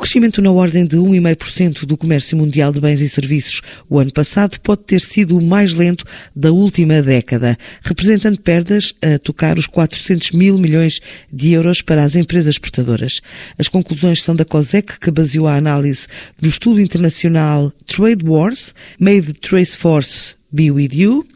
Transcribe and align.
crescimento 0.00 0.40
na 0.40 0.50
ordem 0.50 0.86
de 0.86 0.96
1,5% 0.96 1.84
do 1.84 1.96
comércio 1.96 2.36
mundial 2.36 2.72
de 2.72 2.80
bens 2.80 3.00
e 3.00 3.08
serviços. 3.08 3.60
O 3.88 3.98
ano 3.98 4.10
passado 4.10 4.58
pode 4.60 4.82
ter 4.84 5.00
sido 5.00 5.36
o 5.36 5.42
mais 5.42 5.74
lento 5.74 6.04
da 6.34 6.50
última 6.50 7.02
década, 7.02 7.56
representando 7.82 8.40
perdas 8.40 8.94
a 9.02 9.18
tocar 9.18 9.58
os 9.58 9.66
400 9.66 10.32
mil 10.32 10.56
milhões 10.56 11.00
de 11.30 11.52
euros 11.52 11.82
para 11.82 12.02
as 12.02 12.16
empresas 12.16 12.54
exportadoras. 12.54 13.20
As 13.58 13.68
conclusões 13.68 14.22
são 14.22 14.34
da 14.34 14.44
COSEC, 14.44 14.98
que 14.98 15.10
baseou 15.10 15.46
a 15.46 15.56
análise 15.56 16.06
no 16.40 16.48
estudo 16.48 16.80
internacional 16.80 17.70
Trade 17.86 18.24
Wars, 18.24 18.74
Made 18.98 19.34
Trace 19.34 19.76
Force 19.76 20.34
Be 20.50 20.70
With 20.70 20.90
You, 20.94 21.26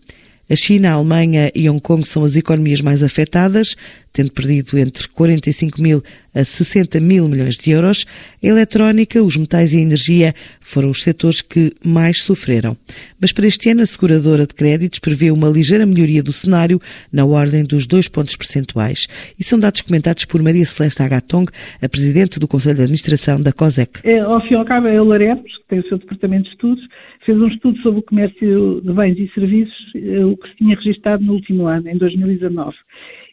a 0.49 0.57
China, 0.57 0.91
a 0.91 0.93
Alemanha 0.95 1.51
e 1.55 1.71
Hong 1.71 1.81
Kong 1.81 2.07
são 2.07 2.23
as 2.23 2.37
economias 2.37 2.83
mais 2.83 3.03
afetadas, 3.03 3.77
tendo 4.15 4.33
perdido 4.33 4.79
entre 4.79 5.09
45 5.09 5.83
mil 5.83 6.03
a 6.33 6.45
60 6.45 7.01
mil 7.01 7.29
milhões 7.29 7.59
de 7.59 7.73
euros. 7.73 8.07
A 8.43 8.47
eletrónica, 8.47 9.23
os 9.23 9.37
metais 9.37 9.73
e 9.73 9.79
a 9.79 9.81
energia 9.81 10.35
foram 10.61 10.91
os 10.91 11.03
setores 11.03 11.43
que 11.43 11.73
mais 11.85 12.23
sofreram. 12.23 12.77
Mas 13.21 13.33
para 13.33 13.47
este 13.47 13.71
ano, 13.71 13.83
a 13.83 13.87
seguradora 13.87 14.47
de 14.47 14.55
créditos 14.55 15.01
prevê 15.01 15.33
uma 15.33 15.49
ligeira 15.49 15.85
melhoria 15.85 16.23
do 16.23 16.33
cenário 16.33 16.81
na 17.13 17.25
ordem 17.25 17.65
dos 17.65 17.87
dois 17.87 18.09
pontos 18.09 18.37
percentuais. 18.37 19.09
E 19.39 19.43
são 19.43 19.59
dados 19.59 19.81
comentados 19.81 20.25
por 20.25 20.41
Maria 20.41 20.65
Celeste 20.65 21.03
Agatong, 21.03 21.51
a 21.83 21.89
presidente 21.89 22.39
do 22.39 22.47
Conselho 22.47 22.77
de 22.77 22.83
Administração 22.83 23.43
da 23.43 23.53
COSEC. 23.53 24.01
É, 24.05 24.21
ao 24.21 24.41
fim 24.43 24.55
e 24.55 24.57
ao 24.57 24.65
cabo, 24.65 24.87
é 24.87 25.01
o 25.01 25.05
Larepes, 25.05 25.57
que 25.59 25.69
tem 25.69 25.81
o 25.81 25.89
seu 25.89 25.99
departamento 25.99 26.45
de 26.45 26.51
estudos, 26.51 26.85
fez 27.27 27.37
um 27.37 27.49
estudo 27.49 27.79
sobre 27.81 27.99
o 27.99 28.03
comércio 28.03 28.81
de 28.81 28.93
bens 28.93 29.19
e 29.19 29.29
serviços, 29.35 29.93
eh, 29.97 30.25
o 30.25 30.37
que 30.37 30.49
se 30.51 30.57
tinha 30.57 30.77
registado 30.77 31.25
no 31.25 31.33
último 31.33 31.67
ano, 31.67 31.89
em 31.89 31.97
2019 31.97 32.75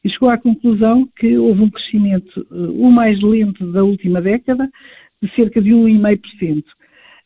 e 0.03 0.09
chegou 0.09 0.29
à 0.29 0.37
conclusão 0.37 1.07
que 1.15 1.37
houve 1.37 1.61
um 1.61 1.69
crescimento 1.69 2.47
uh, 2.51 2.81
o 2.81 2.91
mais 2.91 3.21
lento 3.21 3.71
da 3.71 3.83
última 3.83 4.21
década, 4.21 4.69
de 5.21 5.33
cerca 5.35 5.61
de 5.61 5.71
1,5%. 5.71 6.63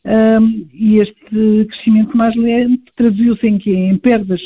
Um, 0.04 0.68
e 0.72 0.98
este 0.98 1.66
crescimento 1.68 2.16
mais 2.16 2.36
lento 2.36 2.92
traduziu-se 2.94 3.44
em 3.44 3.58
em 3.66 3.98
perdas 3.98 4.40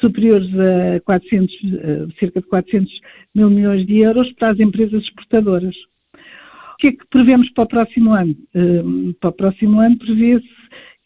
superiores 0.00 0.48
a 0.58 1.00
400, 1.00 1.54
uh, 1.54 2.12
cerca 2.18 2.40
de 2.40 2.46
400 2.48 3.00
mil 3.34 3.48
milhões 3.48 3.86
de 3.86 3.98
euros 3.98 4.30
para 4.32 4.50
as 4.50 4.60
empresas 4.60 5.02
exportadoras. 5.02 5.74
O 6.74 6.76
que 6.78 6.88
é 6.88 6.92
que 6.92 7.06
prevemos 7.08 7.48
para 7.52 7.64
o 7.64 7.68
próximo 7.68 8.12
ano? 8.12 8.36
Um, 8.54 9.14
para 9.18 9.30
o 9.30 9.32
próximo 9.32 9.80
ano 9.80 9.96
prevê-se 9.96 10.46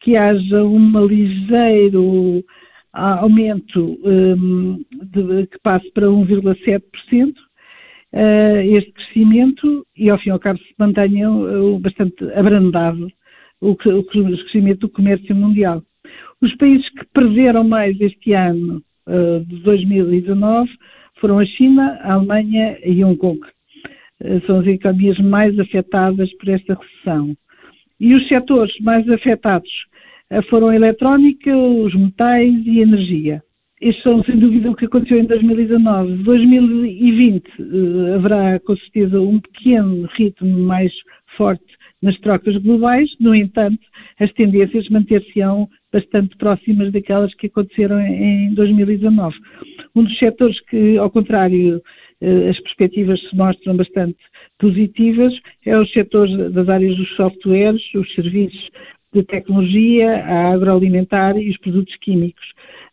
que 0.00 0.16
haja 0.16 0.64
uma 0.64 1.00
ligeiro 1.02 2.44
aumento 2.92 3.98
um, 4.04 4.84
de, 4.92 5.46
que 5.46 5.58
passe 5.62 5.90
para 5.92 6.06
1,7%, 6.06 6.82
uh, 6.82 7.34
eh, 8.12 8.66
este 8.66 8.92
crescimento, 8.92 9.86
e 9.96 10.10
ao 10.10 10.18
fim 10.18 10.30
e 10.30 10.32
ao 10.32 10.38
cabo 10.38 10.58
se 10.58 10.74
mantenha 10.78 11.30
uh, 11.30 11.78
bastante 11.78 12.24
abrandado 12.32 13.08
o, 13.60 13.70
o, 13.70 14.04
crescimento 14.04 14.80
do 14.80 14.88
comércio 14.88 15.34
mundial. 15.34 15.82
Os 16.40 16.54
países 16.56 16.88
que 16.88 17.04
perderam 17.12 17.62
mais 17.62 18.00
este 18.00 18.32
ano 18.32 18.82
uh, 19.06 19.44
de 19.44 19.56
2019 19.62 20.70
foram 21.20 21.38
a 21.38 21.44
China, 21.44 21.98
a 22.02 22.14
Alemanha 22.14 22.78
e 22.84 23.04
Hong 23.04 23.16
Kong. 23.16 23.40
são 24.46 24.60
as 24.60 24.66
economias 24.66 25.18
mais 25.18 25.58
afetadas 25.58 26.32
por 26.38 26.48
esta 26.48 26.74
recessão. 26.74 27.36
E 28.00 28.14
os 28.14 28.26
setores 28.26 28.74
mais 28.80 29.06
afetados 29.10 29.70
foram 30.48 30.68
a 30.68 30.76
eletrónica, 30.76 31.56
os 31.56 31.94
metais 31.94 32.54
e 32.64 32.80
a 32.80 32.82
energia. 32.82 33.42
Estes 33.80 34.02
são, 34.02 34.22
sem 34.24 34.36
dúvida, 34.38 34.70
o 34.70 34.76
que 34.76 34.84
aconteceu 34.84 35.18
em 35.18 35.24
2019. 35.24 36.22
2020 36.22 37.48
uh, 37.48 38.14
haverá, 38.14 38.60
com 38.60 38.76
certeza, 38.76 39.18
um 39.20 39.40
pequeno 39.40 40.06
ritmo 40.18 40.58
mais 40.60 40.92
forte 41.36 41.64
nas 42.02 42.18
trocas 42.18 42.56
globais, 42.58 43.10
no 43.18 43.34
entanto, 43.34 43.80
as 44.18 44.30
tendências 44.32 44.88
manter-se-ão 44.90 45.68
bastante 45.90 46.36
próximas 46.36 46.92
daquelas 46.92 47.34
que 47.34 47.46
aconteceram 47.46 48.00
em 48.00 48.52
2019. 48.54 49.36
Um 49.94 50.04
dos 50.04 50.18
setores 50.18 50.60
que, 50.66 50.98
ao 50.98 51.10
contrário, 51.10 51.78
uh, 52.20 52.48
as 52.50 52.60
perspectivas 52.60 53.18
se 53.18 53.34
mostram 53.34 53.76
bastante 53.78 54.18
positivas 54.58 55.32
é 55.64 55.78
os 55.78 55.90
setores 55.90 56.36
das 56.52 56.68
áreas 56.68 56.94
dos 56.98 57.16
softwares, 57.16 57.82
os 57.94 58.14
serviços 58.14 58.68
de 59.12 59.22
tecnologia, 59.24 60.24
a 60.24 60.52
agroalimentar 60.52 61.36
e 61.36 61.50
os 61.50 61.58
produtos 61.58 61.94
químicos. 61.96 62.44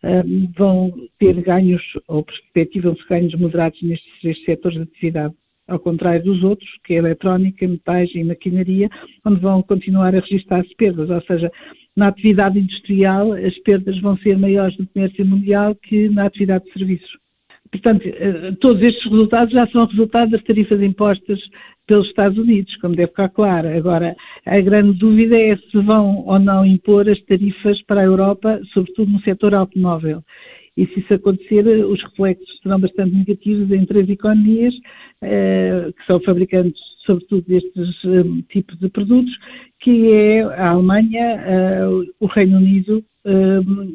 Um, 0.04 0.52
vão 0.56 0.94
ter 1.20 1.34
ganhos, 1.42 1.82
ou 2.08 2.24
perspectivam-se 2.24 3.08
ganhos 3.08 3.34
moderados 3.36 3.82
nestes 3.82 4.20
três 4.22 4.44
setores 4.44 4.78
de 4.78 4.84
atividade, 4.84 5.34
ao 5.68 5.80
contrário 5.80 6.24
dos 6.24 6.44
outros, 6.44 6.70
que 6.84 6.94
é 6.94 6.98
a 6.98 7.00
eletrónica, 7.00 7.68
metais 7.68 8.10
e 8.14 8.24
maquinaria, 8.24 8.90
onde 9.26 9.40
vão 9.40 9.62
continuar 9.64 10.16
a 10.16 10.20
registrar-se 10.20 10.74
perdas, 10.76 11.10
ou 11.10 11.22
seja, 11.24 11.52
na 11.96 12.10
atividade 12.10 12.60
industrial 12.60 13.34
as 13.34 13.58
perdas 13.60 14.00
vão 14.00 14.16
ser 14.18 14.38
maiores 14.38 14.78
no 14.78 14.88
comércio 14.88 15.26
mundial 15.26 15.76
que 15.76 16.10
na 16.10 16.26
atividade 16.26 16.66
de 16.66 16.74
serviços. 16.74 17.27
Portanto, 17.72 18.04
eh, 18.06 18.54
todos 18.60 18.82
estes 18.82 19.04
resultados 19.10 19.54
já 19.54 19.68
são 19.68 19.86
resultado 19.86 20.32
das 20.32 20.44
tarifas 20.44 20.82
impostas 20.82 21.40
pelos 21.86 22.08
Estados 22.08 22.38
Unidos, 22.38 22.76
como 22.78 22.96
deve 22.96 23.10
ficar 23.10 23.30
claro. 23.30 23.68
Agora, 23.70 24.16
a 24.46 24.60
grande 24.62 24.98
dúvida 24.98 25.38
é 25.38 25.56
se 25.58 25.78
vão 25.80 26.24
ou 26.26 26.40
não 26.40 26.66
impor 26.66 27.10
as 27.10 27.20
tarifas 27.24 27.82
para 27.84 28.02
a 28.02 28.06
Europa, 28.06 28.60
sobretudo 28.74 29.12
no 29.12 29.22
setor 29.22 29.54
automóvel. 29.54 30.22
E 30.76 30.86
se 30.88 31.00
isso 31.00 31.14
acontecer, 31.14 31.66
os 31.86 32.02
reflexos 32.04 32.60
serão 32.62 32.80
bastante 32.80 33.16
negativos 33.16 33.72
em 33.72 33.86
três 33.86 34.08
economias, 34.10 34.76
eh, 35.24 35.92
que 35.98 36.06
são 36.06 36.20
fabricantes, 36.20 36.80
sobretudo, 37.06 37.44
destes 37.48 38.06
eh, 38.06 38.44
tipos 38.50 38.78
de 38.80 38.88
produtos, 38.90 39.36
que 39.80 40.12
é 40.12 40.44
a 40.44 40.70
Alemanha, 40.70 41.40
o 42.20 42.28
Reino 42.28 42.58
Unido 42.58 43.04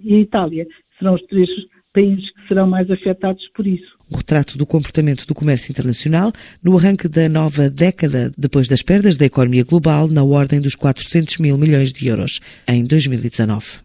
e 0.02 0.14
a 0.14 0.18
Itália. 0.18 0.66
Serão 0.98 1.14
os 1.14 1.22
três 1.26 1.48
países 1.92 2.30
que 2.30 2.48
serão 2.48 2.66
mais 2.66 2.90
afetados 2.90 3.46
por 3.54 3.66
isso. 3.66 3.96
O 4.10 4.16
retrato 4.16 4.58
do 4.58 4.66
comportamento 4.66 5.26
do 5.26 5.34
comércio 5.34 5.70
internacional 5.70 6.32
no 6.62 6.76
arranque 6.76 7.08
da 7.08 7.28
nova 7.28 7.70
década, 7.70 8.32
depois 8.36 8.68
das 8.68 8.82
perdas 8.82 9.16
da 9.16 9.26
economia 9.26 9.64
global 9.64 10.08
na 10.08 10.22
ordem 10.22 10.60
dos 10.60 10.74
400 10.74 11.38
mil 11.38 11.56
milhões 11.56 11.92
de 11.92 12.08
euros 12.08 12.40
em 12.68 12.84
2019. 12.84 13.80